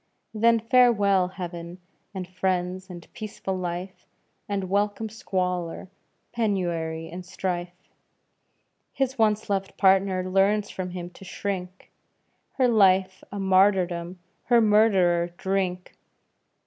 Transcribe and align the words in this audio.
Then 0.33 0.59
farewell 0.59 1.27
heaven 1.27 1.77
and 2.11 2.27
friends, 2.27 2.89
and 2.89 3.07
peaceful 3.13 3.55
life, 3.55 4.07
And 4.49 4.67
welcome 4.67 5.09
squalor, 5.09 5.91
penury, 6.31 7.07
and 7.11 7.23
strife; 7.23 7.69
His 8.93 9.19
once 9.19 9.47
loved 9.47 9.77
partner 9.77 10.27
learns 10.27 10.71
from 10.71 10.89
him 10.89 11.11
to 11.11 11.23
shrink, 11.23 11.91
Her 12.53 12.67
life 12.67 13.23
a 13.31 13.37
martyrdom, 13.37 14.17
her 14.45 14.59
murderer 14.59 15.35
Drink! 15.37 15.95